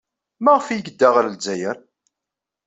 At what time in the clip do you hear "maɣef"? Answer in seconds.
0.43-0.67